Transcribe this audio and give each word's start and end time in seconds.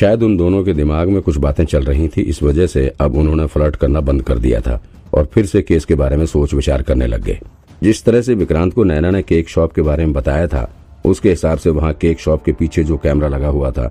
शायद 0.00 0.22
उन 0.22 0.36
दोनों 0.36 0.62
के 0.64 0.72
दिमाग 0.72 1.08
में 1.08 1.20
कुछ 1.22 1.36
बातें 1.36 1.64
चल 1.64 1.84
रही 1.84 2.08
थी, 2.08 2.22
इस 2.22 2.42
वजह 2.42 2.66
से 2.66 2.86
अब 3.00 3.16
उन्होंने 3.16 3.46
फ्लर्ट 3.46 3.76
करना 3.76 4.00
बंद 4.00 4.22
कर 4.22 4.38
दिया 4.38 4.60
था 4.60 4.80
और 5.14 5.24
फिर 5.24 5.46
से 5.46 5.62
केस 5.62 5.84
के 5.84 5.94
बारे 5.94 6.16
में 6.16 6.24
सोच 6.26 6.54
विचार 6.54 6.82
करने 6.82 7.06
लग 7.06 7.24
गए। 7.24 7.38
जिस 7.82 8.04
तरह 8.04 8.20
से 8.20 8.34
विक्रांत 8.34 8.72
को 8.74 8.84
नैना 8.84 9.10
ने 9.10 9.22
केक 9.22 9.48
शॉप 9.48 9.72
के 9.72 9.82
बारे 9.82 10.04
में 10.06 10.12
बताया 10.12 10.46
था, 10.46 10.70
उसके 11.04 11.30
हिसाब 11.30 11.58
से 11.58 11.70
वहाँ 11.70 11.92
केक 11.94 12.20
शॉप 12.20 12.44
के 12.44 12.52
पीछे 12.52 12.84
जो 12.84 12.96
कैमरा 12.96 13.28
लगा 13.28 13.48
हुआ 13.48 13.70
था, 13.70 13.90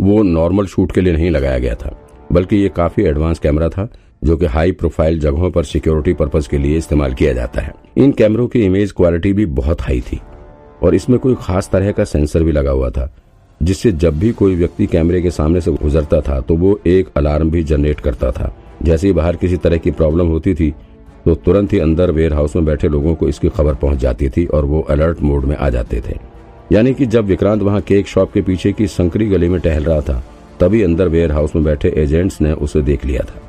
वो 0.00 0.22
नॉर्मल 0.22 0.66
शूट 0.66 0.92
के 0.92 1.00
लिए 1.00 1.12
नहीं 1.12 1.30
लगाया 1.30 1.58
गया 1.58 1.74
था, 1.74 1.94
बल्कि 2.32 2.56
ये 2.56 2.68
काफ़ी 2.68 3.04
एडवांस 3.04 3.38
कैमरा 3.38 3.68
था, 3.68 3.88
जो 4.24 4.36
कि 4.36 4.46
हाई 4.46 4.72
प्रोफ़ाइल 4.72 5.18
जगहों 5.20 5.50
पर 5.50 5.64
सिक्योरिटी 5.64 6.12
पर्पज 6.12 6.46
के 6.46 6.58
लिए 6.58 6.76
इस्तेमाल 6.78 7.14
किया 7.14 7.32
जाता 7.32 7.60
है। 7.60 7.74
इन 7.96 8.12
कैमरों 8.12 8.46
की 8.48 8.62
इमेज 8.62 8.92
क्वालिटी 8.92 9.32
भी 9.32 9.46
बहुत 9.46 9.82
हाई 9.82 10.00
थी, 10.02 10.20
और 10.82 10.94
इसमें 10.94 11.18
कोई 11.18 11.34
खास 11.40 11.70
तरह 11.72 11.92
का 11.92 12.04
सेंसर 12.04 12.42
भी 12.42 12.52
लगा 12.52 12.70
हुआ 12.70 12.90
था 12.90 13.12
जिससे 13.60 13.92
जब 13.92 14.18
भी 14.18 14.30
कोई 14.32 14.54
व्यक्ति 14.54 14.86
कैमरे 14.86 15.20
के 15.22 15.30
सामने 15.30 15.60
से 15.60 15.72
गुजरता 15.72 16.20
था 16.20 16.40
तो 16.40 16.54
वो 16.56 16.78
एक 16.86 17.08
अलार्म 17.16 17.50
भी 17.50 17.62
जनरेट 17.62 18.00
करता 18.00 18.30
था। 18.30 18.54
जैसे 18.82 19.06
ही 19.06 19.12
बाहर 19.12 19.36
किसी 19.36 19.56
तरह 19.56 19.76
की 19.76 19.90
प्रॉब्लम 19.90 20.26
होती 20.26 20.54
थी 20.54 20.70
तो 21.24 21.34
तुरंत 21.34 21.72
ही 21.72 21.78
अंदर 21.78 22.10
वेयर 22.10 22.34
हाउस 22.34 22.56
में 22.56 22.64
बैठे 22.64 22.88
लोगों 22.88 23.14
को 23.14 23.28
इसकी 23.28 23.48
खबर 23.48 23.74
पहुँच 23.74 23.98
जाती 23.98 24.28
थी 24.28 24.46
और 24.46 24.64
वो 24.64 24.80
अलर्ट 24.80 25.20
मोड 25.22 25.44
में 25.44 25.56
आ 25.56 25.68
जाते 25.70 26.00
थे। 26.00 26.18
यानी 26.72 26.94
कि 26.94 27.06
जब 27.06 27.24
विक्रांत 27.24 27.62
वहाँ 27.62 27.80
केक 27.80 28.06
शॉप 28.06 28.32
के 28.32 28.42
पीछे 28.42 28.72
की 28.72 28.86
संकरी 28.86 29.26
गली 29.28 29.48
में 29.48 29.60
टहल 29.60 29.84
रहा 29.84 30.00
था, 30.00 30.22
तभी 30.60 30.82
अंदर 30.82 31.08
वेयर 31.08 31.32
हाउस 31.32 31.54
में 31.56 31.64
बैठे 31.64 31.92
एजेंट्स 31.96 32.40
ने 32.40 32.52
उसे 32.52 32.82
देख 32.82 33.04
लिया 33.04 33.22
था। 33.22 33.40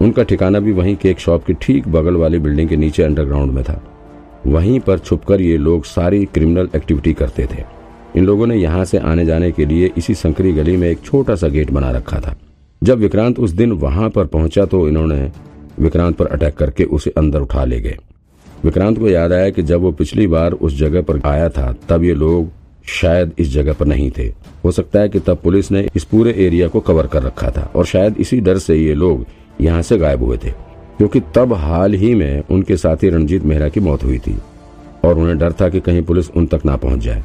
उनका 0.00 0.22
ठिकाना 0.22 0.60
भी 0.60 0.72
वहीं 0.72 0.96
केक 0.96 1.18
शॉप 1.18 1.44
की 1.44 1.54
ठीक 1.54 1.88
बगल 1.88 2.16
वाली 2.16 2.38
बिल्डिंग 2.38 2.68
के 2.68 2.76
नीचे 2.76 3.02
अंडरग्राउंड 3.02 3.52
में 3.52 3.62
था। 3.64 3.82
वहीं 4.46 4.78
पर 4.80 4.98
छुपकर 4.98 5.40
ये 5.40 5.56
लोग 5.56 5.84
सारी 5.84 6.24
क्रिमिनल 6.24 6.68
एक्टिविटी 6.76 7.12
करते 7.12 7.46
थे। 7.46 7.64
इन 8.14 8.24
लोगों 8.24 8.46
ने 8.46 8.56
यहाँ 8.56 8.84
से 8.84 8.98
आने 8.98 9.24
जाने 9.26 9.50
के 9.52 9.66
लिए 9.66 9.90
इसी 9.98 10.14
संकरी 10.14 10.52
गली 10.52 10.76
में 10.76 10.88
एक 10.88 11.02
छोटा 11.02 11.34
सा 11.34 11.48
गेट 11.48 11.70
बना 11.70 11.90
रखा 11.90 12.20
था। 12.20 12.36
जब 12.82 12.98
विक्रांत 12.98 13.38
उस 13.38 13.50
दिन 13.52 13.72
वहाँ 13.74 14.08
पर 14.10 14.26
पहुँचा 14.26 14.64
तो 14.64 14.86
इन्होंने 14.88 15.30
विक्रांत 15.80 16.16
पर 16.16 16.26
अटैक 16.26 16.54
करके 16.54 16.84
उसे 16.86 17.12
अंदर 17.18 17.40
उठा 17.40 17.64
ले 17.64 17.80
गए। 17.80 17.96
विक्रांत 18.64 18.98
को 18.98 19.08
याद 19.08 19.32
आया 19.32 19.50
कि 19.50 19.62
जब 19.62 19.80
वो 19.80 19.92
पिछली 19.92 20.26
बार 20.26 20.52
उस 20.52 20.76
जगह 20.78 21.02
पर 21.02 21.20
आया 21.26 21.48
था, 21.48 21.72
तब 21.88 22.04
ये 22.04 22.14
लोग 22.14 22.50
शायद 22.90 23.32
इस 23.38 23.48
जगह 23.50 23.72
पर 23.72 23.86
नहीं 23.86 24.10
थे। 24.10 24.26
हो 24.64 24.70
सकता 24.70 25.00
है 25.00 25.08
कि 25.08 25.20
तब 25.20 25.38
पुलिस 25.42 25.70
ने 25.70 25.86
इस 25.96 26.04
पूरे 26.04 26.32
एरिया 26.38 26.68
को 26.68 26.80
कवर 26.80 27.06
कर 27.06 27.22
रखा 27.22 27.50
था 27.50 27.70
और 27.76 27.86
शायद 27.86 28.16
इसी 28.20 28.40
डर 28.40 28.58
से 28.58 28.76
ये 28.76 28.94
लोग 28.94 29.24
यहाँ 29.60 29.82
से 29.82 29.98
गायब 29.98 30.22
हुए 30.22 30.36
थे, 30.36 30.50
क्योंकि 30.98 31.20
तब 31.34 31.52
हाल 31.54 31.94
ही 31.94 32.14
में 32.14 32.42
उनके 32.50 32.76
साथी 32.76 33.08
रणजीत 33.10 33.44
मेहरा 33.44 33.68
की 33.68 33.80
मौत 33.80 34.04
हुई 34.04 34.18
थी 34.18 34.36
और 35.04 35.18
उन्हें 35.18 35.38
डर 35.38 35.52
था 35.52 35.68
कि 35.68 35.80
कहीं 35.80 36.02
पुलिस 36.02 36.30
उन 36.30 36.46
तक 36.46 36.64
ना 36.64 36.76
पहुँच 36.76 37.00
जाए। 37.00 37.22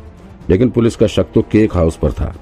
लेकिन 0.50 0.70
पुलिस 0.70 0.96
का 0.96 1.08
शक 1.08 1.32
तो 1.34 1.42
केक 1.52 1.76
हाउस 1.76 1.98
पर 1.98 2.12
था। 2.12 2.34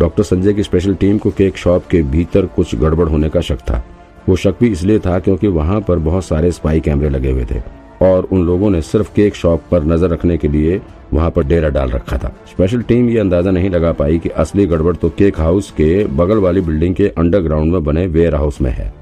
डॉक्टर 0.00 0.22
संजय 0.22 0.52
की 0.52 0.62
स्पेशल 0.62 0.94
टीम 0.94 1.18
को 1.18 1.30
केक 1.30 1.56
शॉप 1.56 1.86
के 1.86 2.02
भीतर 2.04 2.46
कुछ 2.46 2.74
गड़बड़ 2.74 3.08
होने 3.08 3.28
का 3.28 3.40
शक 3.40 3.58
था। 3.60 3.82
वो 4.28 4.36
शक 4.36 4.54
भी 4.60 4.68
इसलिए 4.68 4.98
था 4.98 5.18
क्योंकि 5.18 5.48
वहाँ 5.48 5.80
पर 5.80 5.98
बहुत 6.00 6.24
सारे 6.24 6.52
स्पाई 6.52 6.80
कैमरे 6.80 7.08
लगे 7.08 7.30
हुए 7.30 7.44
थे 7.44 7.60
और 8.02 8.24
उन 8.24 8.44
लोगों 8.46 8.70
ने 8.70 8.80
सिर्फ़ 8.82 9.12
केक 9.14 9.34
शॉप 9.34 9.62
पर 9.70 9.84
नज़र 9.84 10.10
रखने 10.10 10.36
के 10.38 10.48
लिए 10.48 10.80
वहाँ 11.12 11.30
पर 11.30 11.44
डेरा 11.44 11.68
डाल 11.68 11.90
रखा 11.90 12.18
था। 12.18 12.32
स्पेशल 12.50 12.82
टीम 12.82 13.08
ये 13.08 13.18
अंदाज़ा 13.18 13.50
नहीं 13.50 13.70
लगा 13.70 13.92
पाई 13.92 14.18
कि 14.18 14.28
असली 14.28 14.66
गड़बड़ 14.66 14.94
तो 14.96 15.08
केक 15.08 15.38
हाउस 15.40 15.70
के 15.70 16.04
बगल 16.06 16.38
वाली 16.38 16.60
बिल्डिंग 16.60 16.94
के 16.94 17.08
अंडरग्राउंड 17.08 17.72
में 17.72 17.84
बने 17.84 18.06
वेयर 18.06 18.34
हाउस 18.34 18.60
में 18.60 18.70
है। 18.70 18.92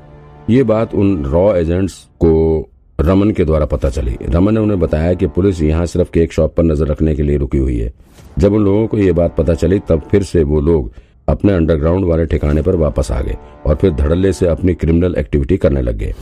ये 0.50 0.62
बात 0.64 0.94
उन 0.94 1.24
रॉ 1.24 1.52
एजेंट्स 1.54 1.94
को 2.20 2.68
रमन 3.08 3.30
के 3.30 3.44
द्वारा 3.44 3.66
पता 3.66 3.88
चली। 3.90 4.16
रमन 4.22 4.54
ने 4.54 4.60
उन्हें 4.60 4.78
बताया 4.80 5.12
कि 5.14 5.26
पुलिस 5.26 5.60
यहाँ 5.62 5.84
सिर्फ़ 5.86 6.10
केक 6.10 6.32
शॉप 6.32 6.54
पर 6.56 6.62
नज़र 6.62 6.86
रखने 6.86 7.14
के 7.14 7.22
लिए 7.22 7.36
रुकी 7.36 7.58
हुई 7.58 7.78
है। 7.78 7.92
जब 8.38 8.54
उन 8.54 8.64
लोगों 8.64 8.86
को 8.86 8.98
ये 8.98 9.12
बात 9.12 9.36
पता 9.36 9.54
चली, 9.54 9.78
तब 9.78 10.02
फिर 10.10 10.22
से 10.22 10.42
वो 10.42 10.60
लोग 10.60 10.92
अपने 11.28 11.52
अंडरग्राउंड 11.52 12.04
वाले 12.04 12.26
ठिकाने 12.26 12.62
पर 12.62 12.76
वापस 12.76 13.10
आ 13.12 13.20
गए 13.20 13.36
और 13.66 13.74
फिर 13.74 13.90
धड़ल्ले 13.90 14.32
से 14.32 14.46
अपनी 14.46 14.74
क्रिमिनल 14.74 15.14
एक्टिविटी 15.14 15.56
करने 15.56 15.82
लग 15.82 15.96
गए। 15.96 16.14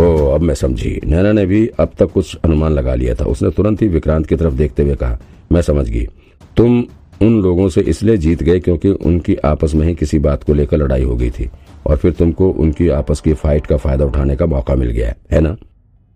ओ, 0.00 0.26
अब 0.26 0.40
मैं 0.40 0.54
समझी। 0.54 1.00
नैना 1.04 1.32
ने 1.32 1.46
भी 1.46 1.66
अब 1.78 1.90
तक 1.98 2.12
कुछ 2.12 2.36
अनुमान 2.44 2.72
लगा 2.72 2.94
लिया 2.94 3.14
था। 3.14 3.24
उसने 3.24 3.50
तुरंत 3.50 3.82
ही 3.82 3.88
विक्रांत 3.88 4.26
की 4.26 4.36
तरफ़ 4.36 4.54
देखते 4.54 4.82
हुए 4.82 4.94
कहा, 4.94 5.18
मैं 5.52 5.62
समझ 5.62 5.88
गई। 5.88 6.06
तुम 6.56 6.84
उन 7.22 7.40
लोगों 7.42 7.68
से 7.68 7.80
इसलिए 7.80 8.16
जीत 8.16 8.42
गए 8.42 8.60
क्योंकि 8.60 8.88
उनकी 8.88 9.34
आपस 9.44 9.74
में 9.74 9.86
ही 9.86 9.94
किसी 9.94 10.18
बात 10.18 10.44
को 10.44 10.54
लेकर 10.54 10.76
लड़ाई 10.76 11.02
हो 11.02 11.16
गई 11.16 11.30
थी। 11.30 11.48
और 11.86 11.96
फिर 11.96 12.12
तुमको 12.12 12.50
उनकी 12.50 12.88
आपस 12.90 13.20
की 13.20 13.34
फाइट 13.34 13.66
का 13.66 13.76
फ़ायदा 13.76 14.04
उठाने 14.04 14.36
का 14.36 14.46
मौका 14.46 14.74
मिल 14.74 14.90
गया 14.90 15.14
है 15.32 15.40
ना? 15.40 15.56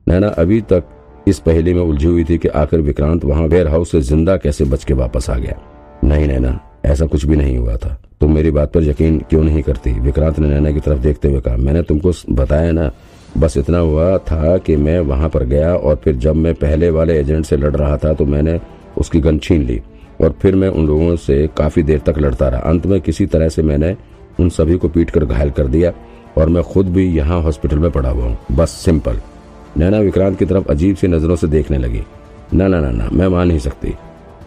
नैना, 0.07 0.29
अभी 0.29 0.61
तक 0.63 0.85
इस 1.29 1.39
पहली 1.39 1.75
में 1.75 1.81
उलझी 1.83 2.07
हुई 2.07 2.25
थी 2.25 2.39
कि 2.39 2.49
आखिर 2.49 2.81
विक्रांत 2.81 3.25
वहाँ 3.25 3.47
वेयर 3.47 3.69
हाउस 3.69 3.91
से 3.91 4.01
ज़िंदा 4.03 4.37
कैसे 4.37 4.65
बच 4.65 4.85
के 4.85 4.95
वापस 4.95 5.31
आ 5.31 5.35
गया। 5.35 5.61
नहीं 6.05 6.27
नैना, 6.27 6.61
ऐसा 6.85 7.07
कुछ 7.07 7.25
भी 7.27 7.37
नहीं 7.37 7.57
हुआ 7.59 7.77
था। 7.77 8.01
तुम 8.21 8.35
मेरी 8.35 8.51
बात 8.51 8.73
पर 8.73 8.83
यकीन 8.83 9.19
क्यों 9.21 9.43
नहीं 9.45 9.63
करती? 9.63 9.93
विक्रांत 9.93 10.39
ने 10.39 10.49
नैना 10.49 10.71
की 10.73 10.81
तरफ़ 10.81 10.99
देखते 10.99 11.29
हुए 11.29 11.41
कहा, 11.41 11.57
मैंने 11.57 11.83
तुमको 11.83 12.13
बताया 12.31 12.73
ना, 12.73 12.91
बस 13.39 13.57
इतना 13.57 13.79
हुआ 13.79 14.17
था 14.19 14.57
कि 14.59 14.77
मैं 14.77 14.99
वहाँ 15.01 15.29
पर 15.29 15.45
गया 15.45 15.75
और 15.75 15.97
फिर 15.97 16.17
जब 16.17 16.37
मैं 16.37 16.55
पहले 16.55 16.91
वाले 16.91 17.19
एजेंट 17.21 17.45
से 17.45 17.57
लड़ 17.57 17.75
रहा 17.77 17.97
था 17.97 18.13
तो 18.13 18.25
मैंने 18.25 18.59
उसकी 18.99 19.21
गन 19.21 19.39
छीन 19.39 19.63
ली 19.63 19.81
और 20.21 20.35
फिर 20.43 20.55
मैं 20.55 20.69
उन 20.69 20.87
लोगों 20.87 21.17
से 21.17 21.47
काफ़ी 21.57 21.83
देर 21.83 21.99
तक 22.07 22.19
लड़ता 22.19 22.49
रहा। 22.49 22.61
अंत 22.61 22.87
में 22.87 23.01
किसी 23.01 23.27
तरह 23.27 23.49
से 23.49 23.63
मैंने 23.63 23.97
उन 24.39 24.49
सभी 24.51 24.77
को 24.77 24.89
पीट 24.89 25.11
कर 25.11 25.25
घायल 25.25 25.51
कर 25.51 25.67
दिया 25.69 25.93
और 26.39 26.49
मैं 26.49 26.63
खुद 26.65 26.89
भी 26.89 27.07
यहाँ 27.09 27.41
हॉस्पिटल 27.43 27.79
में 27.79 27.91
पड़ा 27.91 28.09
हुआ 28.09 28.25
हूँ। 28.25 28.37
बस, 28.53 28.71
सिंपल। 28.85 29.21
नैना 29.77 29.99
विक्रांत 30.01 30.39
की 30.39 30.45
तरफ़ 30.45 30.71
अजीब 30.71 30.97
सी 30.97 31.09
नज़रों 31.09 31.37
से 31.37 31.47
देखने 31.49 31.79
लगी। 31.79 32.03
ना 32.55 32.69
ना 32.69 32.81
ना 32.81 32.91
ना, 32.91 33.09
मैं 33.13 33.29
मान 33.29 33.49
नहीं 33.49 33.59
सकती। 33.61 33.95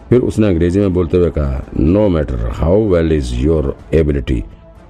फिर 0.08 0.20
उसने 0.20 0.46
अंग्रेज़ी 0.48 0.80
में 0.80 0.92
बोलते 0.94 1.16
हुए 1.16 1.30
कहा 1.30 1.64
no 1.78 2.08
matter 2.08 2.48
how 2.52 2.88
well 2.88 3.12
is 3.12 3.34
your 3.36 3.76
ability 3.94 4.42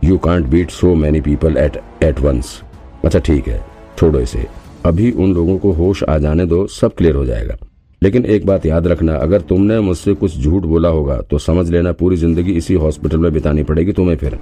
you 0.04 0.18
can't 0.18 0.46
beat 0.46 0.70
so 0.70 0.94
many 0.94 1.20
people 1.20 1.56
at 1.56 1.76
at 2.02 2.20
once 2.20 2.60
अच्छा 3.04 3.18
ठीक 3.18 3.48
है, 3.48 3.60
छोड़ो 3.98 4.20
इसे। 4.20 4.46
अभी 4.86 5.10
उन 5.12 5.34
लोगों 5.34 5.56
को 5.58 5.72
होश 5.72 6.02
आ 6.04 6.16
जाने 6.18 6.46
दो, 6.46 6.66
सब 6.68 6.94
क्लियर 6.94 7.14
हो 7.14 7.24
जाएगा। 7.26 7.56
लेकिन 8.02 8.24
एक 8.26 8.46
बात 8.46 8.66
याद 8.66 8.86
रखना, 8.86 9.16
अगर 9.16 9.40
तुमने 9.42 9.78
मुझसे 9.80 10.14
कुछ 10.14 10.38
झूठ 10.38 10.62
बोला 10.64 10.88
होगा 10.88 11.20
तो 11.20 11.38
समझ 11.40 11.68
लेना 11.70 11.92
पूरी 11.92 12.16
ज़िंदगी 12.16 12.52
इसी 12.52 12.74
हॉस्पिटल 12.76 13.18
में 13.18 13.32
बितानी 13.32 13.62
पड़ेगी 13.62 13.92
तुम्हें 13.92 14.16
फिर। 14.16 14.38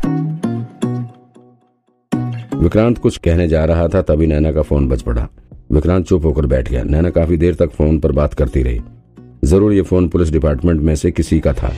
विक्रांत 2.58 2.98
कुछ 2.98 3.16
कहने 3.16 3.46
जा 3.48 3.64
रहा 3.64 3.86
था, 3.88 4.00
तभी 4.02 4.26
नैना 4.26 4.50
का 4.52 4.62
फ़ोन 4.62 4.88
बज 4.88 5.02
पड़ा। 5.02 5.26
विक्रांत 5.72 6.06
चुप 6.06 6.24
होकर 6.24 6.46
बैठ 6.46 6.70
गया। 6.70 6.82
नैना 6.82 7.10
काफ़ी 7.10 7.36
देर 7.36 7.54
तक 7.54 7.70
फ़ोन 7.70 7.98
पर 7.98 8.12
बात 8.12 8.34
करती 8.34 8.62
रही। 8.62 8.80
ज़रूर 9.44 9.72
ये 9.72 9.82
फ़ोन 9.82 10.08
पुलिस 10.08 10.30
डिपार्टमेंट 10.30 10.80
में 10.80 10.94
से 10.94 11.10
किसी 11.10 11.38
का 11.40 11.52
था। 11.52 11.68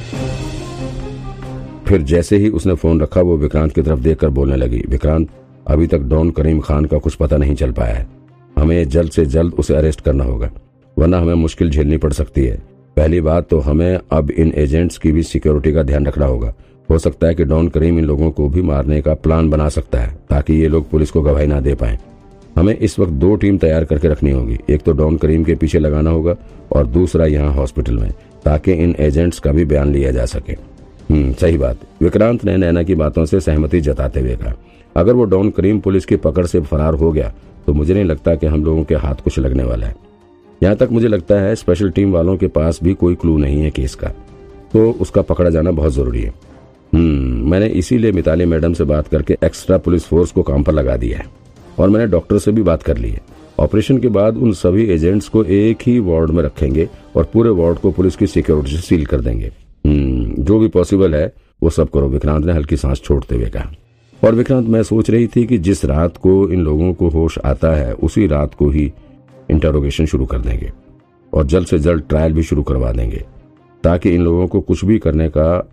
फिर 1.87 2.03
जैसे 2.03 2.37
ही 2.37 2.49
उसने 2.49 2.75
फ़ोन 2.75 3.01
रखा, 3.01 3.21
वो 3.21 3.37
विक्रांत 3.37 3.75
की 3.75 3.83
तरफ़ 3.83 4.01
देखकर 4.01 4.29
बोलने 4.31 4.57
लगी, 4.57 4.83
विक्रांत, 4.89 5.29
अभी 5.67 5.87
तक 5.87 6.01
डॉन 6.01 6.31
करीम 6.31 6.61
खान 6.61 6.85
का 6.85 6.99
कुछ 6.99 7.15
पता 7.15 7.37
नहीं 7.37 7.55
चल 7.55 7.73
पाया 7.73 7.95
है। 7.95 8.07
हमें 8.57 8.89
जल्द 8.89 9.11
से 9.11 9.27
जल्द 9.27 9.55
उसे 9.55 9.75
अरेस्ट 9.75 10.01
करना 10.01 10.25
होगा, 10.25 10.51
वरना 10.97 11.19
हमें 11.19 11.35
मुश्किल 11.35 11.71
झेलनी 11.71 11.97
पड़ 11.97 12.13
सकती 12.13 12.45
है। 12.45 12.57
पहली 12.97 13.21
बात 13.21 13.49
तो 13.49 13.59
हमें 13.61 13.99
अब 14.13 14.31
इन 14.31 14.53
एजेंट्स 14.57 14.99
की 14.99 15.13
भी 15.13 15.23
सिक्योरिटी 15.23 15.73
का 15.73 15.83
ध्यान 15.83 16.07
रखना 16.07 16.27
होगा। 16.27 16.55
हो 16.91 16.99
सकता 16.99 17.27
है 17.27 17.35
कि 17.35 17.45
डॉन 17.45 17.69
करीम 17.69 17.99
इन 17.99 18.05
लोगों 18.05 18.31
को 18.31 18.49
भी 18.49 18.63
मारने 18.63 19.01
का 19.03 19.15
प्लान 19.17 19.51
बना 19.51 19.69
सकता 19.69 19.99
है, 19.99 20.15
ताकि 20.31 20.55
ये 20.55 20.69
लोग 20.69 20.89
पुलिस 20.91 21.11
को 21.11 21.23
गवाही 21.23 21.47
ना 21.47 21.61
दे 21.61 21.75
पाए। 21.75 21.99
हमें 22.57 22.77
इस 22.77 22.99
वक्त 22.99 23.13
दो 23.15 23.35
टीम 23.37 23.59
तैयार 23.59 23.85
करके 23.85 24.09
रखनी 24.09 24.31
होगी, 24.31 24.59
एक 24.71 24.83
तो 24.83 24.93
डॉन 24.93 25.17
करीम 25.17 25.45
के 25.45 25.55
पीछे 25.55 25.79
लगाना 25.79 26.11
होगा 26.11 26.35
और 26.73 26.87
दूसरा 26.89 27.27
यहाँ 27.27 27.53
हॉस्पिटल 27.55 27.99
में, 27.99 28.11
ताकि 28.45 28.73
इन 28.75 28.95
एजेंट्स 29.01 29.39
का 29.39 29.53
भी 29.53 29.65
बयान 29.65 29.93
लिया 29.93 30.11
जा 30.11 30.25
सके। 30.27 30.53
हम्म 31.11 31.33
सही 31.33 31.59
बात। 31.59 31.79
विक्रांत 32.01 32.45
ने 32.45 32.57
नैना 32.57 32.83
की 32.83 32.95
बातों 32.95 33.25
से 33.25 33.41
सहमति 33.41 33.81
जताते 33.81 34.21
हुए 34.21 34.37
कहा, 34.37 34.55
अगर 34.97 35.13
वो 35.13 35.25
डॉन 35.27 35.51
करीम 35.51 35.81
पुलिस 35.81 36.07
की 36.07 36.17
पकड़ 36.19 36.47
से 36.47 36.61
फरार 36.63 36.95
हो 36.95 37.13
गया 37.13 37.33
तो 37.67 37.73
मुझे 37.73 37.95
नहीं 37.95 38.05
लगता 38.05 38.35
कि 38.35 38.47
हम 38.47 38.65
लोगों 38.65 38.85
के 38.85 38.95
हाथ 38.97 39.15
कुछ 39.15 39.39
लगने 39.39 39.65
वाला 39.65 39.87
है। 39.87 39.95
यहाँ 40.61 40.77
तक 40.77 40.89
मुझे 40.93 41.09
लगता 41.09 41.41
है, 41.41 41.55
स्पेशल 41.55 41.91
टीम 41.91 42.13
वालों 42.13 42.37
के 42.37 42.47
पास 42.49 42.79
भी 42.83 42.95
कोई 42.95 43.15
क्लू 43.15 43.37
नहीं 43.39 43.61
है 43.61 43.71
केस 43.71 43.95
का 43.95 44.09
तो 44.73 44.91
उसका 45.01 45.23
पकड़ा 45.23 45.51
जाना 45.51 45.71
बहुत 45.73 45.93
ज़रूरी 45.93 46.23
है। 46.23 46.33
मैंने 46.95 47.67
इसीलिए 47.67 48.13
मिताली 48.13 48.45
मैडम 48.45 48.73
से 48.73 48.85
बात 48.85 49.09
करके 49.09 49.37
एक्स्ट्रा 49.45 49.79
पुलिस 49.79 50.05
फोर्स 50.05 50.33
को 50.33 50.43
काम 50.43 50.63
पर 50.63 50.73
लगा 50.73 50.97
दिया 50.97 51.19
है। 51.19 51.25
और 51.79 51.91
मैंने 51.91 52.07
डॉक्टर 52.07 52.39
से 52.39 52.53
भी 52.53 52.63
बात 52.63 52.83
कर 52.83 52.97
ली 52.97 53.11
है। 53.11 53.21
ऑपरेशन 53.59 53.99
के 53.99 54.09
बाद 54.09 54.37
उन 54.37 54.53
सभी 54.53 54.85
एजेंट्स 54.85 55.29
को 55.29 55.45
एक 55.45 55.79
ही 55.87 55.99
वार्ड 55.99 56.31
में 56.31 56.43
रखेंगे 56.43 56.89
और 57.17 57.25
पूरे 57.25 57.51
वार्ड 57.51 57.79
को 57.79 57.91
पुलिस 57.91 58.17
की 58.17 58.27
सिक्योरिटी 58.27 58.77
से 58.77 58.83
सील 58.83 59.07
कर 59.07 59.21
देंगे। 59.21 59.53
हम्म 59.87 60.43
जो 60.43 60.59
भी 60.59 60.69
पॉसिबल 60.69 61.15
है, 61.15 61.33
वो 61.63 61.71
सब 61.71 61.91
करो। 61.91 62.09
विक्रांत 62.09 62.45
ने 62.45 62.53
हल्की 62.53 62.77
सांस 62.77 63.01
छोड़ते 63.01 63.35
हुए 63.35 63.47
कहा। 63.47 63.73
और 64.25 64.35
विक्रांत, 64.35 64.69
मैं 64.69 64.83
सोच 64.83 65.11
रही 65.11 65.27
थी 65.27 65.47
कि 65.47 65.59
जिस 65.59 65.85
रात 65.85 66.17
को 66.17 66.49
इन 66.49 66.61
लोगों 66.61 66.95
को 66.95 67.09
होश 67.09 67.39
आता 67.39 67.75
है, 67.75 67.93
उसी 67.93 68.27
रात 68.27 68.55
को 68.55 68.71
ही 68.71 68.93
इंटरोगेशन 69.51 70.07
शुरू 70.07 70.27
कर 70.27 70.39
देंगे। 70.39 70.73
और 71.35 71.47
जल्द 71.47 71.67
से 71.67 71.79
जल्द 71.79 72.03
ट्रायल 72.09 72.33
भी 72.33 72.43
शुरू 72.43 72.63
करवा 72.63 72.93
देंगे, 72.93 73.25
ताकि 73.85 74.11
इन 74.11 74.23
लोगों 74.23 74.47
को 74.47 74.61
कुछ 74.61 74.85
भी 74.85 74.99
करने 74.99 75.29
का 75.29 75.69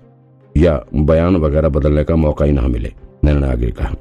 या 0.57 0.85
बयान 0.95 1.35
वगैरह 1.35 1.69
बदलने 1.69 2.03
का 2.03 2.15
मौका 2.15 2.45
ही 2.45 2.51
ना 2.51 2.61
मिले 2.61 2.93
नैना 3.23 3.51
आगे 3.51 3.71
कहा। 3.71 3.95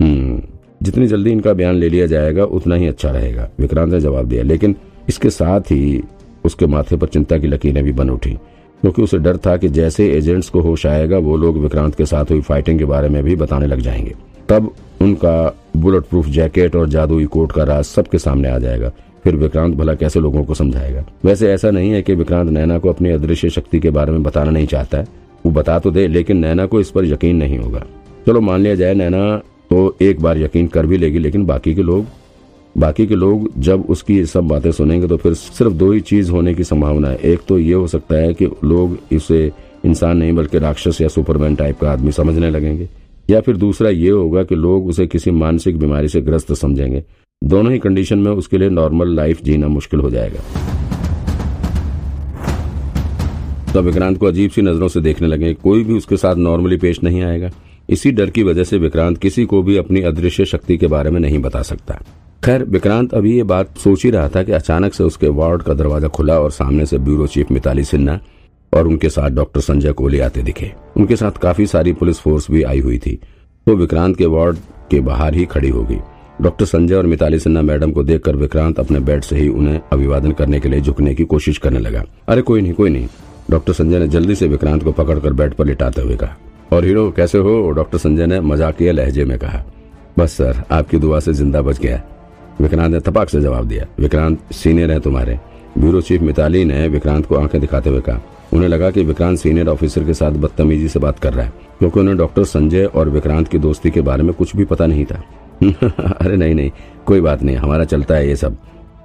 हम्म 0.00 0.42
जितनी 0.82 1.06
जल्दी 1.06 1.30
इनका 1.30 1.52
बयान 1.52 1.74
ले 1.74 1.88
लिया 1.88 2.06
जाएगा, 2.06 2.44
उतना 2.44 2.74
ही 2.74 2.86
अच्छा 2.86 3.10
रहेगा, 3.10 3.48
विक्रांत 3.58 3.92
ने 3.92 4.00
जवाब 4.00 4.26
दिया। 4.26 4.42
लेकिन 4.42 4.76
इसके 5.08 5.30
साथ 5.30 5.60
ही 5.60 6.02
उसके 6.44 6.66
माथे 6.66 6.96
पर 6.96 7.06
चिंता 7.06 7.38
की 7.38 7.46
लकीरें 7.46 7.84
भी 7.84 7.92
बन 7.92 8.10
उठी, 8.10 8.30
क्योंकि 8.80 9.02
उसे 9.02 9.18
डर 9.18 9.36
था 9.36 9.56
कि 9.56 9.68
जैसे 9.68 10.12
एजेंट्स 10.12 10.48
को 10.48 10.60
होश 10.60 10.86
आएगा, 10.86 11.18
वो 11.18 11.36
लोग 11.36 11.58
विक्रांत 11.58 11.94
के 11.94 12.06
साथ 12.06 12.24
हुई 12.24 12.40
फाइटिंग 12.40 12.78
के 12.78 12.84
बारे 12.84 13.08
में 13.08 13.24
भी 13.24 13.36
बताने 13.36 13.66
लग 13.66 13.80
जाएँगे। 13.80 14.14
तब 14.48 14.70
उनका 15.02 15.56
बुलेट 15.76 16.02
प्रूफ 16.02 16.26
जैकेट 16.26 16.76
और 16.76 16.88
जादुई 16.88 17.24
कोट 17.24 17.52
का 17.52 17.64
राज 17.64 17.84
सबके 17.84 18.18
सामने 18.18 18.48
आ 18.48 18.58
जाएगा। 18.58 18.92
फिर 19.24 19.36
विक्रांत 19.36 19.76
भला 19.76 19.94
कैसे 19.94 20.20
लोगों 20.20 20.44
को 20.44 20.54
समझाएगा? 20.54 21.04
वैसे 21.24 21.52
ऐसा 21.52 21.70
नहीं 21.70 21.90
है 21.90 22.02
कि 22.02 22.14
विक्रांत 22.14 22.50
नैना 22.50 22.78
को 22.78 22.88
अपनी 22.88 23.10
अदृश्य 23.10 23.50
शक्ति 23.50 23.80
के 23.80 23.90
बारे 23.90 24.12
में 24.12 24.22
बताना 24.22 24.50
नहीं 24.50 24.66
चाहता 24.66 24.98
है। 24.98 25.06
वो 25.44 25.52
बता 25.52 25.78
तो 25.78 25.90
दे, 25.90 26.06
लेकिन 26.08 26.36
नैना 26.36 26.66
को 26.66 26.80
इस 26.80 26.90
पर 26.90 27.04
यकीन 27.04 27.36
नहीं 27.36 27.58
होगा। 27.58 27.84
चलो 28.26 28.40
मान 28.40 28.60
लिया 28.60 28.74
जाए 28.74 28.94
नैना 28.94 29.36
तो 29.70 29.96
एक 30.02 30.20
बार 30.20 30.38
यकीन 30.38 30.66
कर 30.66 30.86
भी 30.86 30.96
लेगी, 30.96 31.18
लेकिन 31.18 31.46
बाकी 31.46 31.74
के 31.74 31.82
लोग, 31.82 32.04
बाकी 32.78 33.06
के 33.06 33.14
लोग 33.14 33.50
जब 33.58 33.84
उसकी 33.88 34.24
सब 34.26 34.48
बातें 34.48 34.70
सुनेंगे 34.72 35.08
तो 35.08 35.16
फिर 35.16 35.34
सिर्फ़ 35.34 35.72
दो 35.72 35.90
ही 35.92 36.00
चीज़ 36.00 36.30
होने 36.30 36.54
की 36.54 36.64
संभावना 36.64 37.08
है। 37.08 37.16
एक 37.16 37.40
तो 37.48 37.58
ये 37.58 37.72
हो 37.72 37.86
सकता 37.86 38.14
है 38.14 38.34
कि 38.34 38.46
लोग 38.64 38.98
इसे 39.12 39.52
इंसान 39.84 40.16
नहीं, 40.16 40.32
बल्कि 40.32 40.58
राक्षस 40.58 41.00
या 41.00 41.08
सुपरमैन 41.08 41.54
टाइप 41.54 41.78
का 41.78 41.90
आदमी 41.90 42.12
समझने 42.12 42.50
लगेंगे। 42.50 42.88
या 43.30 43.40
फिर 43.40 43.56
दूसरा 43.56 43.90
ये 43.90 44.10
होगा 44.10 44.42
कि 44.42 44.54
लोग 44.54 44.86
उसे 44.86 45.06
किसी 45.06 45.30
मानसिक 45.30 45.78
बीमारी 45.78 46.08
से 46.08 46.20
ग्रस्त 46.20 46.52
समझेंगे। 46.52 47.04
दोनों 47.42 47.72
ही 47.72 47.78
कंडीशन 47.78 48.18
में 48.18 48.30
उसके 48.32 48.58
लिए 48.58 48.68
नॉर्मल 48.68 49.14
लाइफ 49.16 49.42
जीना 49.42 49.68
मुश्किल 49.68 50.00
हो 50.00 50.10
जाएगा। 50.10 50.40
तब 53.74 53.84
विक्रांत 53.84 54.18
को 54.18 54.26
अजीब 54.26 54.50
सी 54.50 54.62
नज़रों 54.62 54.88
से 54.88 55.00
देखने 55.00 55.26
लगे। 55.26 55.52
कोई 55.54 55.82
भी 55.84 55.94
उसके 55.94 56.16
साथ 56.16 56.36
नॉर्मली 56.36 56.76
पेश 56.76 57.02
नहीं 57.02 57.22
आएगा। 57.22 57.50
इसी 57.88 58.10
डर 58.10 58.30
की 58.30 58.42
वजह 58.42 58.64
से 58.64 58.78
विक्रांत 58.78 59.18
किसी 59.18 59.44
को 59.44 59.62
भी 59.62 59.76
अपनी 59.76 60.00
अदृश्य 60.02 60.44
शक्ति 60.44 60.76
के 60.78 60.86
बारे 60.86 61.10
में 61.10 61.20
नहीं 61.20 61.38
बता 61.38 61.62
सकता। 61.62 61.98
खैर, 62.44 62.64
विक्रांत 62.64 63.14
अभी 63.14 63.36
ये 63.36 63.42
बात 63.42 63.78
सोच 63.78 64.04
ही 64.04 64.10
रहा 64.10 64.28
था 64.28 64.42
कि 64.42 64.52
अचानक 64.52 64.94
से 64.94 65.04
उसके 65.04 65.28
वार्ड 65.28 65.62
का 65.62 65.74
दरवाज़ा 65.74 66.08
खुला 66.08 66.38
और 66.40 66.50
सामने 66.50 66.86
से 66.86 66.98
ब्यूरो 66.98 67.26
चीफ 67.26 67.50
मिताली 67.50 67.84
सिन्हा 67.84 68.18
और 68.72 68.88
उनके 68.88 69.08
साथ 69.08 69.30
डॉक्टर 69.30 69.60
संजय 69.60 69.92
कोहली 69.92 70.18
आते 70.18 70.42
दिखे। 70.42 70.72
उनके 70.96 71.16
साथ 71.16 71.38
काफ़ी 71.38 71.66
सारी 71.66 71.92
पुलिस 71.92 72.18
फोर्स 72.18 72.50
भी 72.50 72.62
आई 72.62 72.80
हुई 72.80 72.98
थी। 72.98 73.18
तो 73.66 73.76
विक्रांत 73.76 74.16
के 74.16 74.26
वार्ड 74.26 74.56
के 74.90 75.00
बाहर 75.00 75.34
ही 75.34 75.44
खड़ी 75.46 75.68
हो 75.68 75.82
गई। 75.82 75.98
डॉक्टर 76.42 76.64
संजय 76.64 76.94
और 76.94 77.06
मिताली 77.06 77.38
सिन्हा 77.38 77.62
मैडम 77.62 77.92
को 77.92 78.02
देखकर 78.02 78.36
विक्रांत 78.36 78.80
अपने 78.80 79.00
बेड 79.00 79.22
से 79.22 79.36
ही 79.36 79.48
उन्हें 79.48 79.80
अभिवादन 79.92 80.32
करने 80.32 80.60
के 80.60 80.68
लिए 80.68 80.80
झुकने 80.80 81.14
की 81.14 81.24
कोशिश 81.24 81.58
करने 81.58 81.78
लगा। 81.78 82.04
अरे 82.28 82.42
कोई 82.42 82.60
नहीं 82.60 82.72
कोई 82.72 82.90
नहीं। 82.90 83.08
डॉक्टर 83.50 83.72
संजय 83.72 83.98
ने 83.98 84.06
जल्दी 84.08 84.34
से 84.34 84.46
विक्रांत 84.48 84.82
को 84.82 84.92
पकड़कर 84.92 85.32
बेड 85.32 85.54
पर 85.54 85.66
लिटाते 85.66 86.02
हुए 86.02 86.16
कहा, 86.16 86.36
और 86.72 86.84
हीरो, 86.84 87.10
कैसे 87.10 87.38
हो? 87.38 87.70
डॉक्टर 87.70 87.98
संजय 87.98 88.26
ने 88.26 88.40
मजाकिया 88.40 88.92
लहजे 88.92 89.24
में 89.24 89.38
कहा, 89.38 89.62
बस 90.18 90.32
सर, 90.32 90.62
आपकी 90.70 90.98
दुआ 90.98 91.20
से 91.20 91.32
ज़िंदा 91.32 91.62
बच 91.62 91.78
गया 91.78 92.02
विक्रांत 92.60 92.92
ने 92.92 93.00
तपाक 93.00 93.28
से 93.28 93.40
जवाब 93.40 93.66
दिया, 93.68 93.86
विक्रांत, 94.00 94.38
सीनियर 94.52 94.90
है 94.92 94.98
तुम्हारे। 95.00 95.38
ब्यूरो 95.78 96.00
चीफ 96.00 96.22
मिताली 96.22 96.64
ने 96.64 96.86
विक्रांत 96.88 97.26
को 97.26 97.36
आँखें 97.36 97.60
दिखाते 97.60 97.90
हुए 97.90 98.00
कहा, 98.00 98.20
उन्हें 98.52 98.68
लगा 98.68 98.90
कि 98.90 99.02
विक्रांत 99.04 99.38
सीनियर 99.38 99.68
ऑफिसर 99.68 100.04
के 100.04 100.14
साथ 100.14 100.32
बदतमीजी 100.32 100.88
से 100.88 100.98
बात 100.98 101.18
कर 101.18 101.32
रहा 101.32 101.44
है, 101.46 101.52
क्योंकि 101.78 102.00
उन्हें 102.00 102.16
डॉक्टर 102.16 102.44
संजय 102.44 102.84
और 102.84 103.08
विक्रांत 103.08 103.48
की 103.48 103.58
दोस्ती 103.58 103.90
के 103.90 104.00
बारे 104.00 104.22
में 104.22 104.32
कुछ 104.34 104.56
भी 104.56 104.64
पता 104.64 104.86
नहीं 104.86 105.04
था। 105.04 105.22
अरे 105.62 106.36
नहीं 106.36 106.54
नहीं, 106.54 106.70
कोई 107.06 107.20
बात 107.20 107.42
नहीं, 107.42 107.56
हमारा 107.56 107.84
चलता 107.84 108.14
है 108.14 108.28
ये 108.28 108.36
सब। 108.36 108.56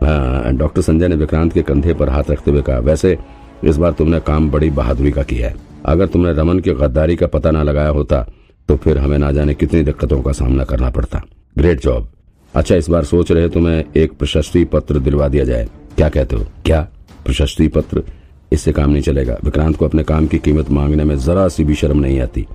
हाँ 0.04 0.54
डॉक्टर 0.54 0.82
संजय 0.82 1.08
ने 1.08 1.16
विक्रांत 1.16 1.54
के 1.54 1.62
कंधे 1.62 1.94
पर 1.94 2.10
हाथ 2.10 2.32
रखते 2.32 2.52
हुए 2.52 2.62
कहा, 2.62 2.80
वैसे 2.80 3.18
इस 3.64 3.78
बार 3.78 3.92
तुमने 3.92 4.20
काम 4.22 4.50
बड़ी 4.52 4.70
बहादुरी 4.72 5.12
का 5.12 5.24
किया 5.24 5.50
है। 5.50 5.56
अगर 5.86 6.08
तुमने 6.08 6.34
रमन 6.34 6.60
की 6.60 6.72
गद्दारी 6.72 7.16
का 7.16 7.28
पता 7.28 7.52
न 7.52 7.64
लगाया 7.64 7.90
होता 7.90 8.26
तो 8.70 8.76
फिर 8.76 8.98
हमें 8.98 9.18
ना 9.18 9.32
जाने 9.32 9.54
कितनी 9.54 9.82
दिक्कतों 9.84 10.22
का 10.22 10.32
सामना 10.32 10.64
करना 10.64 10.90
पड़ता। 10.90 11.22
ग्रेट 11.58 11.82
जॉब 11.82 12.08
अच्छा 12.54 12.76
इस 12.76 12.90
बार 12.90 13.04
सोच 13.04 13.32
रहे 13.32 13.50
तुम्हें 13.50 13.84
एक 13.98 14.12
प्रशस्ति 14.14 14.64
पत्र 14.66 15.00
दिलवा 15.00 15.28
दिया 15.28 15.44
जाए। 15.44 15.68
क्या 15.96 16.10
कहते 16.10 16.36
हो? 16.36 16.46
क्या? 16.66 16.82
प्रशस्ति 17.26 17.68
पत्र? 17.68 18.04
इससे 18.52 18.72
काम 18.72 18.90
नहीं 18.90 19.02
चलेगा। 19.02 19.38
विक्रांत 19.44 19.76
को 19.76 19.86
अपने 19.86 20.04
काम 20.04 20.28
की 20.28 20.38
कीमत 20.40 20.70
मांगने 20.72 21.04
में 21.04 21.18
जरा 21.18 21.48
सी 21.48 21.64
भी 21.64 21.76
शर्म 21.76 22.00
नहीं 22.00 22.20
आती। 22.20 22.46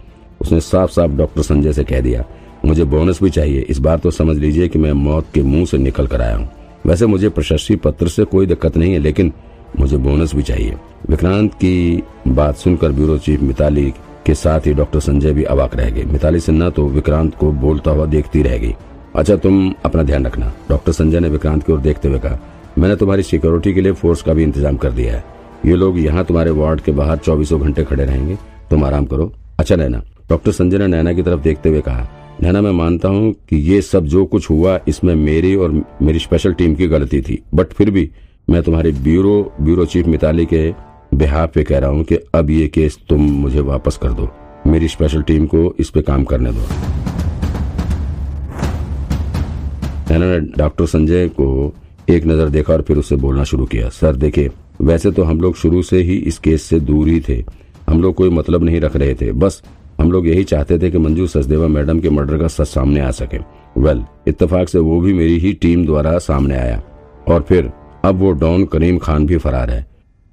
उसने 0.40 0.60
साफ़ 0.60 0.90
साफ़ 0.90 1.10
डॉक्टर 1.12 1.42
संजय 1.42 1.72
से 1.72 1.84
कह 1.84 2.00
दिया, 2.00 2.24
मुझे 2.64 2.84
बोनस 2.84 3.22
भी 3.22 3.30
चाहिए। 3.30 3.60
इस 3.60 3.78
बार 3.78 3.98
तो 3.98 4.10
समझ 4.10 4.36
लीजिए 4.36 4.68
कि 4.68 4.78
मैं 4.78 4.92
मौत 4.94 5.26
के 5.34 5.42
मुँह 5.42 5.64
से 5.66 5.78
निकल 5.78 6.06
कर 6.06 6.20
आया 6.20 6.36
हूँ। 6.36 6.48
वैसे 6.86 7.06
मुझे 7.06 7.28
प्रशस्ति 7.28 7.76
पत्र 7.76 8.08
से 8.08 8.24
कोई 8.24 8.46
दिक्कत 8.46 8.76
नहीं 8.76 8.92
है, 8.92 8.98
लेकिन 8.98 9.32
मुझे 9.78 9.96
बोनस 9.98 10.34
भी 10.34 10.42
चाहिए। 10.42 10.74
विक्रांत 11.10 11.54
की 11.54 12.02
बात 12.28 12.56
सुनकर 12.56 12.92
ब्यूरो 12.92 13.18
चीफ 13.18 13.40
मिताली 13.42 13.92
के 14.26 14.34
साथ 14.34 14.66
ही 14.66 14.72
डॉक्टर 14.74 15.00
संजय 15.00 15.32
भी 15.32 15.44
अवाक 15.46 15.76
रह 15.76 15.90
गए। 15.90 16.04
मिताली 16.04 16.40
सिन्हा 16.40 16.68
तो 16.70 16.86
विक्रांत 16.88 17.34
को 17.34 17.50
बोलता 17.54 17.90
हुआ 17.90 18.06
देखती 18.06 18.42
रह 18.42 18.56
गई। 18.58 18.74
अच्छा 19.14 19.36
तुम 19.36 19.72
अपना 19.84 20.02
ध्यान 20.02 20.26
रखना। 20.26 20.52
डॉक्टर 20.68 20.92
संजय 20.92 21.20
ने 21.20 21.28
विक्रांत 21.28 21.62
की 21.62 21.72
ओर 21.72 21.80
देखते 21.80 22.08
हुए 22.08 22.18
कहा, 22.18 22.38
मैंने 22.78 22.96
तुम्हारी 22.96 23.22
सिक्योरिटी 23.22 23.72
के 23.74 23.80
लिए 23.80 23.92
फोर्स 23.94 24.22
का 24.22 24.32
भी 24.34 24.42
इंतज़ाम 24.42 24.76
कर 24.76 24.92
दिया 24.92 25.14
है। 25.14 25.24
ये 25.66 25.76
लोग 25.76 25.98
यहाँ 25.98 26.24
तुम्हारे 26.24 26.50
वार्ड 26.52 26.80
के 26.80 26.92
बाहर 26.92 27.16
चौबीसों 27.18 27.60
घंटे 27.60 27.84
खड़े 27.84 28.04
रहेंगे। 28.04 28.36
तुम 28.70 28.84
आराम 28.84 29.04
करो। 29.04 29.32
अच्छा 29.58 29.76
नैना। 29.76 30.02
डॉक्टर 30.30 30.52
संजय 30.52 30.78
ने 30.78 30.86
नैना 30.86 31.12
की 31.12 31.22
तरफ़ 31.22 31.40
देखते 31.40 31.68
हुए 31.68 31.80
कहा, 31.80 32.08
नैना, 32.42 32.60
मैं 32.60 32.70
मानता 32.72 33.08
हूँ 33.08 33.32
कि 33.48 33.56
ये 33.64 33.80
सब 33.82 34.06
जो 34.06 34.24
कुछ 34.26 34.48
हुआ, 34.50 34.78
इसमें 34.88 35.14
मेरी 35.16 35.54
और 35.56 35.72
मेरी 36.02 36.18
स्पेशल 36.18 36.52
टीम 36.52 36.74
की 36.74 36.86
गलती 36.88 37.20
थी। 37.20 37.42
बट 37.54 37.72
फिर 37.72 37.90
भी 37.90 38.10
मैं 38.50 38.62
तुम्हारी 38.62 38.92
ब्यूरो 38.92 39.52
ब्यूरो 39.60 39.84
चीफ 39.84 40.06
मिताली 40.06 40.44
के 40.46 40.74
बिहार 41.14 41.46
पे 41.46 41.62
कह 41.64 41.78
रहा 41.78 41.90
हूँ 41.90 42.04
कि 42.04 42.14
अब 42.34 42.50
ये 42.50 42.68
केस 42.68 42.98
तुम 43.08 43.20
मुझे 43.20 43.60
वापस 43.60 43.96
कर 43.96 44.12
दो। 44.12 44.28
मेरी 44.66 44.88
स्पेशल 44.88 45.22
टीम 45.22 45.46
को 45.46 45.74
इस 45.80 45.90
पे 45.90 46.02
काम 46.02 46.24
करने 46.24 46.52
दो। 46.52 46.66
ने 50.10 50.38
डॉक्टर 50.40 50.86
संजय 50.86 51.28
को 51.28 51.74
एक 52.10 52.26
नज़र 52.26 52.48
देखा 52.48 52.72
और 52.72 52.82
फिर 52.82 52.96
उससे 52.96 53.16
बोलना 53.16 53.44
शुरू 53.44 53.66
किया, 53.66 53.88
सर, 53.88 54.16
देखिए, 54.16 54.50
वैसे 54.80 55.10
तो 55.10 55.22
हम 55.22 55.40
लोग 55.40 55.56
शुरू 55.56 55.82
से 55.82 55.98
ही 55.98 56.16
इस 56.16 56.38
केस 56.38 56.62
से 56.62 56.80
दूर 56.80 57.08
ही 57.08 57.20
थे। 57.20 57.44
हम 57.88 58.02
लोग 58.02 58.14
कोई 58.14 58.30
मतलब 58.30 58.64
नहीं 58.64 58.80
रख 58.80 58.96
रहे 58.96 59.14
थे। 59.14 59.32
बस 59.32 59.62
हम 60.00 60.12
लोग 60.12 60.28
यही 60.28 60.44
चाहते 60.44 60.78
थे 60.78 60.90
कि 60.90 60.98
मंजू 60.98 61.26
सचदेवा 61.26 61.68
मैडम 61.68 62.00
के 62.00 62.10
मर्डर 62.10 62.38
का 62.38 62.48
सच 62.48 62.66
सामने 62.66 63.00
आ 63.00 63.10
सके। 63.10 63.38
वेल, 63.80 64.04
इत्तेफाक 64.28 64.68
से 64.68 64.78
वो 64.78 65.00
भी 65.00 65.12
मेरी 65.12 65.38
ही 65.38 65.52
टीम 65.52 65.86
द्वारा 65.86 66.18
सामने 66.18 66.56
आया। 66.56 66.82
और 67.28 67.42
फिर 67.42 67.70
अब 68.04 68.18
वो 68.18 68.30
डॉन 68.32 68.64
करीम 68.64 68.98
खान 68.98 69.26
भी 69.26 69.36
फरार 69.38 69.70
है। 69.70 69.86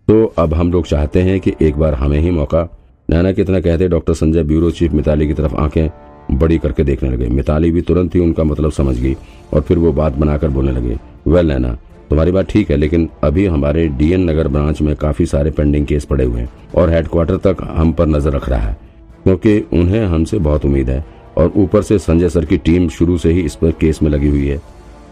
तो 0.07 0.25
अब 0.37 0.53
हम 0.53 0.71
लोग 0.71 0.85
चाहते 0.85 1.21
हैं 1.21 1.39
कि 1.39 1.53
एक 1.61 1.77
बार 1.77 1.93
हमें 1.93 2.19
ही 2.19 2.31
मौका। 2.31 2.67
नैना 3.09 3.31
कितना 3.31 3.59
कहते 3.59 3.87
doctor 3.87 4.13
Sanjay 4.13 4.43
bureau 4.43 4.69
chief 4.71 4.91
Mitali 4.93 5.27
की 5.27 5.33
तरफ़ 5.33 5.55
आँखें 5.55 5.89
बड़ी 6.31 6.57
करके 6.57 6.83
देखने 6.83 7.09
लगे। 7.09 7.27
मिताली 7.29 7.71
भी 7.71 7.81
तुरंत 7.81 8.15
ही 8.15 8.19
उनका 8.19 8.43
मतलब 8.43 8.71
समझ 8.71 8.95
गई 8.97 9.15
और 9.53 9.61
फिर 9.61 9.77
वो 9.77 9.91
बात 9.93 10.13
बनाकर 10.13 10.49
बोलने 10.49 10.71
लगे, 10.71 10.97
वेल 11.27 11.47
नैना, 11.47 11.77
तुम्हारी 12.09 12.31
बात 12.31 12.49
ठीक 12.49 12.71
है, 12.71 12.77
लेकिन 12.77 13.09
अभी 13.23 13.45
हमारे 13.47 13.87
डीएन 13.89 14.29
नगर 14.29 14.47
ब्रांच 14.47 14.81
में 14.81 14.95
काफ़ी 14.95 15.25
सारे 15.25 15.51
पेंडिंग 15.51 15.85
केस 15.85 16.05
पड़े 16.05 16.23
हुए 16.23 16.41
हैं 16.41 16.49
और 16.75 16.89
हेडक्वार्टर 16.89 17.37
तक 17.43 17.63
हम 17.69 17.91
पर 17.93 18.07
नज़र 18.07 18.33
रख 18.33 18.49
रहा 18.49 18.59
है, 18.59 18.77
क्योंकि 19.23 19.59
उन्हें 19.73 20.05
हमसे 20.05 20.39
बहुत 20.39 20.65
उम्मीद 20.65 20.89
है 20.89 21.03
और 21.37 21.51
ऊपर 21.55 21.81
से 21.81 21.99
संजय 21.99 22.29
सर 22.29 22.45
की 22.45 22.57
टीम 22.59 22.87
शुरू 22.89 23.17
से 23.17 23.31
ही 23.31 23.41
इस 23.41 23.55
पर 23.55 23.71
केस 23.71 24.01
में 24.03 24.09
लगी 24.11 24.27
हुई 24.27 24.47
है। 24.47 24.61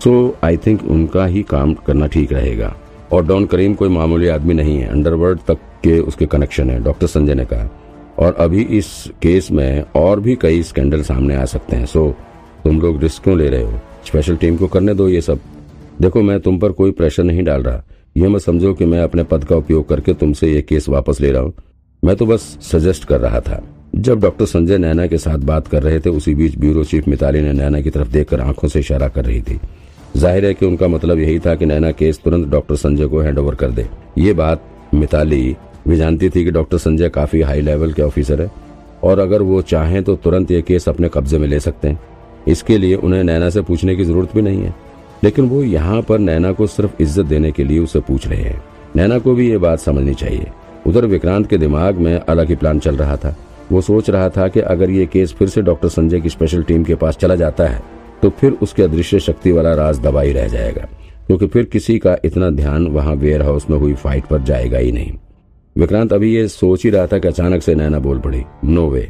सो 0.04 0.38
आई 0.44 0.58
थिंक 0.58 0.84
उनका 0.84 1.26
ही 1.26 1.44
काम 1.44 1.74
करना 1.74 2.08
ठीक 2.08 2.34
रहेगा। 2.34 2.78
और 3.12 3.26
डॉन 3.26 3.46
करीम 3.46 3.74
कोई 3.74 3.90
मामूली 3.90 4.28
आदमी 4.28 4.54
नहीं 4.54 4.78
है। 4.78 4.88
अंडरवर्ल्ड 4.88 5.40
तक 5.48 5.54
के 5.54 6.00
उसके 6.00 6.26
कनेक्शन 6.26 6.70
है। 6.70 6.84
डॉक्टर 6.84 7.08
संजय 7.08 7.34
ने 7.34 7.46
कहा। 7.46 7.70
और 8.20 8.34
अभी 8.34 8.62
इस 8.62 9.12
केस 9.22 9.52
में 9.52 9.86
और 9.96 10.20
भी 10.20 10.36
कई 10.36 10.64
स्कैंडल 10.64 11.02
सामने 11.02 11.36
आ 11.36 11.46
सकते 11.46 11.76
हैं। 11.76 11.86
सो 11.86 12.16
तुम 12.64 12.82
लोग 12.82 13.02
रिस्क 13.02 13.24
क्यों 13.24 13.38
ले 13.38 13.50
रहे 13.50 13.64
हो? 13.64 13.80
स्पेशल 14.06 14.36
टीम 14.36 14.58
को 14.58 14.68
करने 14.68 14.94
दो 14.94 15.10
ये 15.10 15.22
सब। 15.22 15.40
देखो, 16.02 16.22
मैं 16.22 16.40
तुम 16.40 16.60
पर 16.60 16.72
कोई 16.72 16.92
प्रेशर 16.92 17.24
नहीं 17.24 17.44
डाल 17.44 17.64
रहा। 17.64 17.84
यह 18.18 18.30
मत 18.30 18.42
समझो 18.42 18.74
कि 18.74 18.86
मैं 18.86 19.00
अपने 19.00 19.24
पद 19.24 19.44
का 19.44 19.56
उपयोग 19.56 19.90
करके 19.90 20.14
तुमसे 20.14 20.54
ये 20.54 20.62
केस 20.62 20.90
वापस 20.90 21.22
ले 21.22 21.32
रहा 21.32 21.42
हूँ। 21.42 21.54
मैं 22.04 22.16
तो 22.16 22.26
बस 22.26 22.58
सजेस्ट 22.62 23.06
कर 23.06 23.20
रहा 23.20 23.40
था। 23.40 23.64
जब 23.96 24.20
डॉक्टर 24.20 24.46
संजय 24.46 24.78
नैना 24.78 25.08
के 25.08 25.18
साथ 25.18 25.38
बात 25.38 25.68
कर 25.68 25.84
रहे 25.84 26.00
थे, 26.00 26.10
उसी 26.10 26.36
बीच 26.36 26.58
ब्यूरो 26.58 26.84
चीफ 26.84 27.08
मिताली 27.08 27.42
ने 27.42 27.54
नैना 27.54 27.82
की 27.82 27.90
तरफ़ 27.90 28.08
देखकर 28.08 28.42
आँखों 28.42 28.68
से 28.68 28.80
इशारा 28.80 29.08
कर 29.08 29.26
रही 29.26 29.42
थी। 29.42 29.60
ज़ाहिर 30.16 30.46
है 30.46 30.54
कि 30.54 30.66
उनका 30.66 30.88
मतलब 30.88 31.20
यही 31.20 31.40
था 31.40 31.56
कि 31.56 31.66
नैना 31.66 31.92
केस 31.92 32.20
तुरंत 32.24 32.48
डॉक्टर 32.48 32.76
संजय 32.76 33.06
को 33.06 33.20
हैंडओवर 33.20 33.56
कर 33.56 33.72
दे। 33.72 33.88
ये 34.18 34.34
बात 34.34 34.64
मिताली, 34.94 35.56
भी 35.88 35.96
जानती 35.98 36.30
थी 36.30 36.44
कि 36.44 36.52
डॉक्टर 36.52 36.78
संजय 36.78 37.10
काफ़ी 37.10 37.42
हाई 37.42 37.62
लेवल 37.62 37.94
के 37.94 38.02
ऑफिसर 38.02 38.42
है। 38.42 38.52
और 39.04 39.20
अगर 39.20 39.42
वो 39.42 39.62
चाहें 39.62 40.04
तो 40.04 40.16
तुरंत 40.16 40.52
ये 40.52 40.62
केस 40.62 40.88
अपने 40.90 41.10
कब्जे 41.10 41.38
में 41.38 41.48
ले 41.48 41.60
सकते 41.60 41.88
हैं। 41.88 42.00
इसके 42.48 42.78
लिए 42.78 42.96
उन्हें 42.96 43.24
नैना 43.24 43.50
से 43.50 43.62
पूछने 43.62 43.96
की 43.96 44.04
ज़रूरत 44.04 44.36
भी 44.36 44.42
नहीं 44.42 44.62
है। 44.64 44.74
लेकिन 45.24 45.46
वो 45.46 45.64
यहाँ 45.64 46.02
पर 46.02 46.20
नैना 46.20 46.52
को 46.52 46.68
सिर्फ़ 46.68 47.02
इज़्ज़त 47.02 47.26
देने 47.26 47.52
के 47.52 47.64
लिए 47.64 47.80
उसे 47.80 48.00
पूछ 48.00 48.28
रहे 48.28 48.42
हैं। 48.42 48.62
नैना 48.96 49.18
को 49.20 49.34
भी 49.34 49.50
ये 49.50 49.58
बात 49.58 49.80
समझनी 49.80 50.14
चाहिए। 50.14 50.52
उधर 50.88 51.06
विक्रांत 51.06 51.50
के 51.50 51.58
दिमाग 51.58 51.98
में 51.98 52.16
अलग 52.16 52.50
ही 52.50 52.56
प्लान 52.56 52.80
चल 52.80 52.96
रहा 52.96 53.16
था। 53.18 53.36
वो 53.72 53.82
सोच 53.82 54.10
रहा 54.10 54.30
था 54.30 54.48
कि 54.48 54.60
अगर 54.60 54.90
ये 54.90 55.06
केस 55.06 55.34
फिर 55.34 55.48
से 55.48 55.62
डॉक्टर 55.62 55.90
संजय 55.90 56.22
की 56.22 56.30
स्पेशल 56.30 56.64
टीम 56.64 56.84
के 56.84 56.96
पास 56.96 57.18
चला 57.18 57.36
जाता 57.36 57.68
है 57.68 57.82
तो 58.24 58.30
फिर 58.30 58.52
उसके 58.62 58.84
अदृश्य 58.84 59.20
शक्ति 59.20 59.52
वाला 59.52 59.74
राज 59.76 60.00
दबा 60.00 60.22
ही 60.22 60.32
रह 60.32 60.48
जाएगा, 60.48 60.88
क्योंकि 61.28 61.48
फिर 61.48 61.64
किसी 61.64 61.98
का 62.00 62.16
इतना 62.26 62.50
ध्यान 62.52 62.88
वहाँ 62.88 63.16
वेयर 63.16 63.42
हाउस 63.42 63.70
में 63.70 63.78
हुई 63.78 63.94
फाइट 63.94 64.26
पर 64.26 64.42
जाएगा 64.42 64.78
ही 64.78 64.92
नहीं। 64.92 65.12
विक्रांत 65.76 66.14
अभी 66.14 66.34
ये 66.36 66.48
सोच 66.48 66.84
ही 66.84 66.90
रहा 66.90 67.08
था 67.08 67.18
कि 67.20 67.28
अचानक 67.28 67.62
से 67.62 67.76
नैना 67.76 68.00
बोल 68.00 68.20
पड़ी 68.20 68.44
नो 68.66 68.88
वे 68.90 69.10